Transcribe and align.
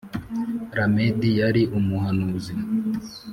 Lamedi 0.75 1.29
yari 1.39 1.61
umuhanuzi 1.77 2.53